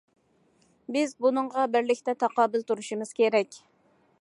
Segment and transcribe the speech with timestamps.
[0.95, 3.61] بىز بۇنىڭغا بىرلىكتە تاقابىل تۇرۇشىمىز كېرەك.